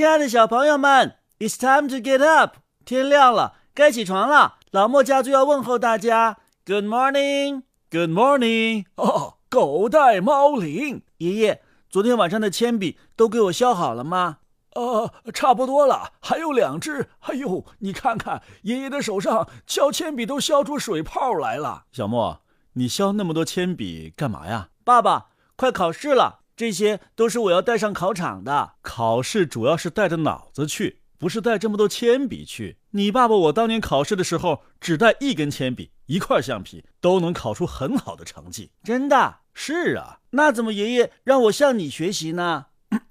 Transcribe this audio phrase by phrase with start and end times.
[0.00, 2.54] 亲爱的小朋友们，It's time to get up。
[2.86, 4.54] 天亮了，该起床了。
[4.70, 8.86] 老莫家族要问候大家，Good morning，Good morning。
[8.94, 11.60] 哦，狗带猫铃，爷爷，
[11.90, 14.38] 昨天晚上的铅笔都给我削好了吗？
[14.74, 17.10] 呃，差不多了，还有两只。
[17.20, 21.84] 哎呦，你看看，爷爷的手上削铅笔都削出水泡来了。
[21.92, 22.40] 小莫，
[22.72, 24.70] 你削那么多铅笔干嘛呀？
[24.82, 25.26] 爸爸，
[25.56, 26.39] 快考试了。
[26.60, 28.74] 这些都是我要带上考场的。
[28.82, 32.76] 考试主要是带着脑子去，不是带这么多铅笔去。
[32.90, 38.72] 你爸爸我当年考试的时候，只带一根铅笔、一块橡皮，都能考出很好的成绩。
[38.84, 42.66] 真的是啊，那怎么爷爷让我向你学习呢？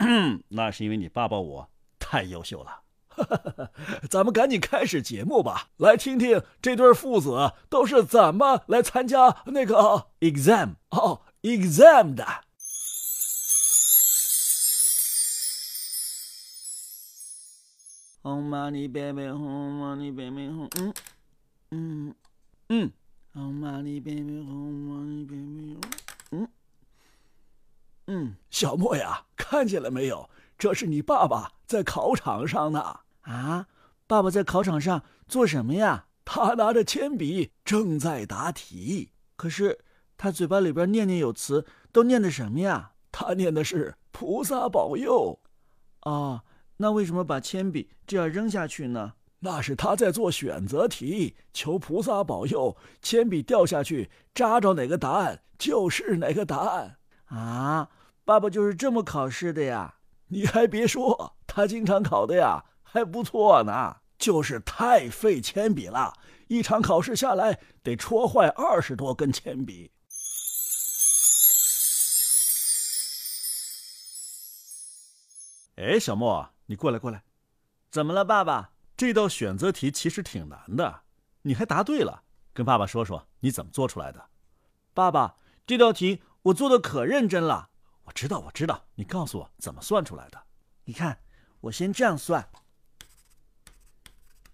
[0.49, 2.81] 那是因为你爸爸我太优秀了。
[4.11, 12.27] 咱们赶紧开始节目吧，来听听这对父子都是怎么来参加那个 exam 哦 exam 的。
[18.21, 20.69] 红玛丽贝贝，红玛丽贝嗯
[21.71, 22.13] 嗯
[22.67, 22.91] 嗯，
[23.63, 24.21] 贝贝，
[26.31, 26.47] 嗯
[28.07, 30.29] 嗯，小莫呀，看见了没有？
[30.57, 32.99] 这是你爸爸在考场上呢。
[33.21, 33.67] 啊，
[34.05, 36.07] 爸爸在考场上做什么呀？
[36.25, 39.11] 他拿着铅笔正在答题。
[39.37, 39.79] 可是
[40.17, 42.91] 他嘴巴里边念念有词，都念的什么呀？
[43.13, 45.39] 他念的是“菩萨保佑”。
[46.01, 46.43] 啊。
[46.81, 49.13] 那为什么把铅笔这样扔下去呢？
[49.39, 57.89] 那是他在做选择题，求菩萨保佑，铅笔掉下去扎着哪个答案就是哪个答案啊！
[58.23, 59.95] 爸爸就是这么考试的呀！
[60.27, 66.13] 你还别说，他经常考的呀还不错呢，就是太费铅笔了，
[66.47, 69.91] 一场考试下来得戳坏二十多根铅笔。
[75.75, 76.49] 哎，小莫。
[76.69, 77.23] 你过来，过来，
[77.89, 78.73] 怎么了，爸爸？
[78.95, 81.01] 这道选择题其实挺难的，
[81.41, 82.21] 你还答对了，
[82.53, 84.29] 跟爸爸说说你怎么做出来的。
[84.93, 87.71] 爸爸，这道题我做的可认真了。
[88.03, 90.39] 我知道，我知道，你告诉我怎么算出来的。
[90.83, 91.19] 你看，
[91.61, 92.47] 我先这样算，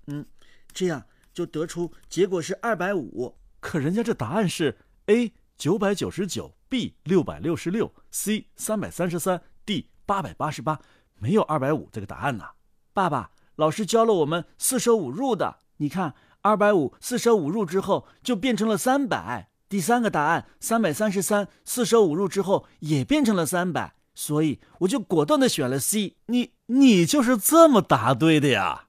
[0.07, 0.25] 嗯，
[0.71, 3.37] 这样就得出结果是二百五。
[3.59, 4.77] 可人家这答案是
[5.07, 10.79] A 九百九十九，B 六百六十六，C 三百三十三，D 八百八十八。
[11.19, 12.45] 没有二百五这个答案呢，
[12.93, 15.59] 爸爸，老师教了我们四舍五入的。
[15.77, 19.49] 你看，二百五四舍五入之后就变成了三百。
[19.67, 26.15] 第三个答案三百三十三，四舍五入之后也变成了三百，所以我就果断的选了 C。
[26.27, 28.83] 你你就是这么答对的呀？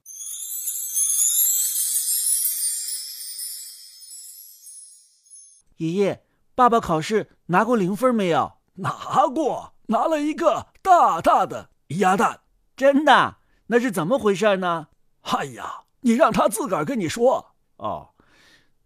[5.79, 8.53] 爷爷，爸爸考试拿过零分没有？
[8.75, 11.71] 拿过，拿了一个大大的。
[11.89, 12.41] 鸭蛋，
[12.77, 13.37] 真的？
[13.69, 14.89] 那是怎么回事呢？
[15.23, 18.11] 哎呀，你让他自个儿跟你说哦。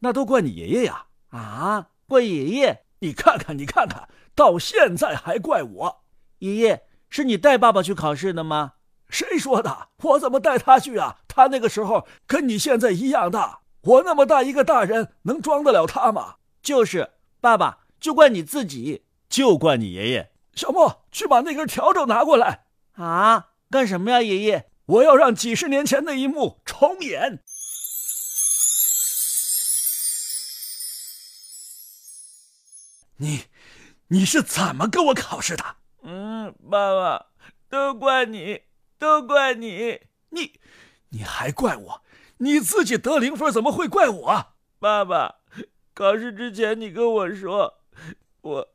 [0.00, 1.06] 那都怪你爷爷呀！
[1.28, 2.84] 啊，怪爷爷？
[3.00, 6.02] 你看看，你看看到现在还怪我。
[6.38, 8.74] 爷爷，是你带爸爸去考试的吗？
[9.10, 9.88] 谁说的？
[10.02, 11.18] 我怎么带他去啊？
[11.28, 16.36] 他那个时候跟你现在一样大，我那么大一个大人，能装得了他吗？
[16.62, 20.32] 就是，爸爸，就怪你自己，就怪你爷爷。
[20.54, 22.64] 小莫，去把那根笤帚拿过来。
[23.00, 24.70] 啊，干什么呀，爷爷？
[24.84, 27.42] 我要让几十年前那一幕重演。
[33.16, 33.44] 你，
[34.08, 35.64] 你是怎么跟我考试的？
[36.02, 37.26] 嗯，爸爸，
[37.70, 38.64] 都怪你，
[38.98, 40.60] 都怪你，你，
[41.08, 42.02] 你还怪我？
[42.38, 44.46] 你自己得零分，怎么会怪我？
[44.78, 45.36] 爸爸，
[45.94, 47.78] 考试之前你跟我说，
[48.42, 48.68] 我，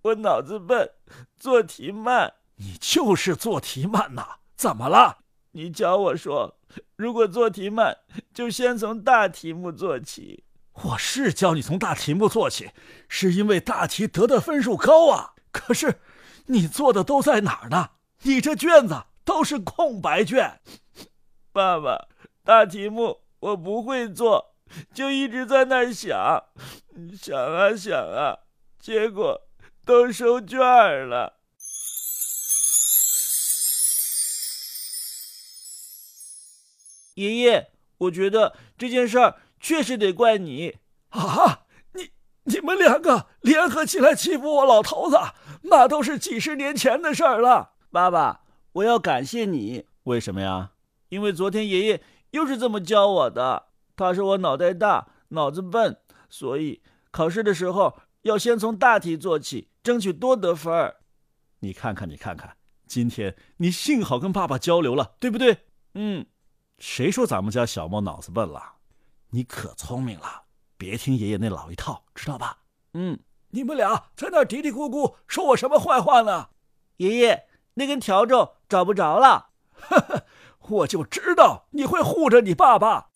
[0.00, 0.90] 我脑子笨，
[1.38, 2.32] 做题慢。
[2.58, 4.36] 你就是做题慢呐？
[4.56, 5.18] 怎么了？
[5.52, 6.58] 你教我说，
[6.96, 7.96] 如果做题慢，
[8.34, 10.44] 就先从大题目做起。
[10.72, 12.70] 我是教你从大题目做起，
[13.08, 15.34] 是因为大题得的分数高啊。
[15.50, 16.00] 可是，
[16.46, 17.90] 你做的都在哪儿呢？
[18.22, 20.60] 你这卷子都是空白卷。
[21.52, 22.08] 爸爸，
[22.44, 24.54] 大题目我不会做，
[24.92, 26.44] 就一直在那儿想，
[27.16, 28.38] 想啊想啊，
[28.78, 29.40] 结果
[29.84, 30.58] 都收卷
[31.08, 31.37] 了。
[37.18, 40.76] 爷爷，我觉得这件事儿确实得怪你
[41.08, 41.66] 啊！
[41.94, 42.10] 你
[42.44, 45.18] 你们两个联合起来欺负我老头子，
[45.62, 47.72] 那都是几十年前的事儿了。
[47.90, 48.42] 爸爸，
[48.72, 49.86] 我要感谢你。
[50.04, 50.72] 为什么呀？
[51.08, 53.66] 因为昨天爷爷又是这么教我的。
[53.96, 55.98] 他说我脑袋大，脑子笨，
[56.30, 56.80] 所以
[57.10, 60.98] 考试的时候要先从大题做起，争取多得分儿。
[61.60, 62.56] 你看看，你看看，
[62.86, 65.66] 今天你幸好跟爸爸交流了，对不对？
[65.94, 66.24] 嗯，
[66.78, 68.74] 谁说咱们家小莫脑子笨了？
[69.30, 70.44] 你可聪明了，
[70.76, 72.58] 别听爷爷那老一套，知道吧？
[72.94, 73.18] 嗯，
[73.50, 76.50] 你们俩在那嘀嘀咕咕说我什么坏话呢？
[76.98, 79.50] 爷爷，那根笤帚找不着了。
[79.72, 80.26] 呵呵，
[80.68, 83.08] 我就知道你会护着你爸爸。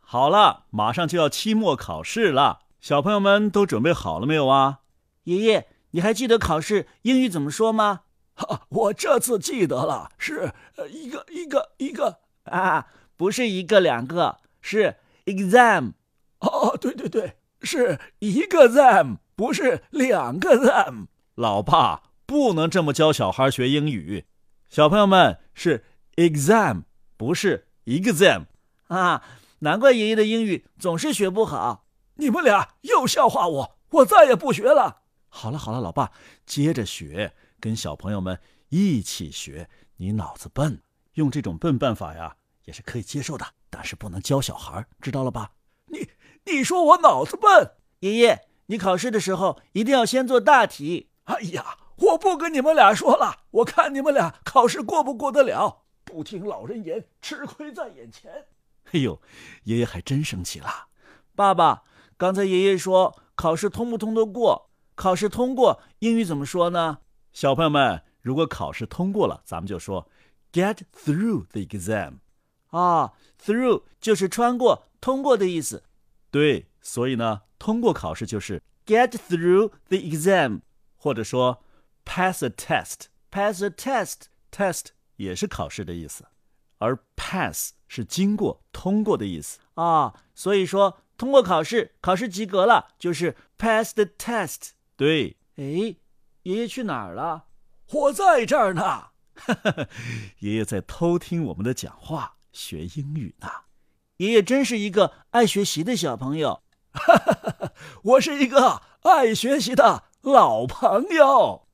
[0.00, 4.80] 好了，马上就要期末考试了，小朋友们都准备好了没有啊？
[5.24, 8.02] 爷爷，你还记得考试英语怎么说吗？
[8.34, 15.94] 哈， 我这次记得了，是呃一个一个一个啊，不是一个两个，是 exam。
[16.40, 21.06] 哦，对对对，是一个 them，不是两个 them。
[21.34, 24.26] 老爸不能这么教小孩学英语，
[24.68, 25.82] 小朋友们是
[26.16, 26.82] exam，
[27.16, 28.44] 不是一个 them
[28.88, 29.22] 啊。
[29.60, 31.86] 难怪爷爷的英语总是学不好。
[32.16, 35.04] 你们俩又笑话我，我再也不学了。
[35.36, 36.10] 好了好了，老爸
[36.46, 38.40] 接着学，跟小朋友们
[38.70, 39.68] 一起学。
[39.98, 40.80] 你脑子笨，
[41.12, 45.52] 用这种笨办法呀，也是可以接受的，但是不能教小孩，知道了吧？
[45.88, 46.08] 你
[46.46, 47.72] 你说我脑子笨？
[47.98, 51.10] 爷爷，你考试的时候一定要先做大题。
[51.24, 55.82] 哎呀，我不跟你们俩说了，我看你们俩考试过不过得了。
[56.02, 58.46] 不听老人言，吃亏在眼前。
[58.92, 59.20] 哎呦，
[59.64, 60.88] 爷爷还真生气了。
[61.34, 61.82] 爸爸，
[62.16, 64.65] 刚才爷爷说考试通不通得过？
[64.96, 66.98] 考试通过英语怎么说呢？
[67.32, 70.10] 小朋友们，如果考试通过了，咱们就说
[70.50, 72.14] get through the exam。
[72.70, 75.84] 啊，through 就是穿过、通过的意思。
[76.32, 80.62] 对，所以呢，通过考试就是 get through the exam，
[80.96, 81.62] 或者说
[82.04, 83.06] pass a test。
[83.30, 86.26] pass a test，test 也是考试的意思，
[86.78, 87.72] 而 pass。
[87.88, 94.70] 是经过、通过的意思啊，所以说通过考试，考试及格了，就是 pass the test。
[94.96, 95.64] 对，哎，
[96.42, 97.44] 爷爷去哪儿了？
[97.92, 99.08] 我在这儿呢。
[100.40, 103.48] 爷爷在偷听我们的讲话，学英语呢。
[104.16, 106.62] 爷爷真是一个爱学习的小朋友。
[108.02, 111.68] 我是一个爱学习的老朋友。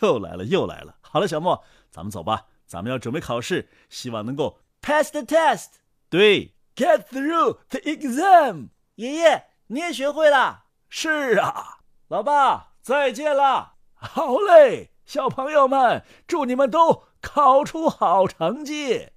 [0.00, 0.96] 又来了，又来了。
[1.00, 1.62] 好了，小莫，
[1.92, 4.58] 咱们走吧，咱们要准备考试，希望能够。
[4.80, 5.68] Pass the test，
[6.10, 8.70] 对，Get through the exam。
[8.96, 10.64] 爷爷，你也学会了。
[10.88, 11.83] 是啊，
[12.14, 13.72] 老爸，再见了。
[13.92, 19.08] 好嘞，小朋友们，祝你们都考出好成绩。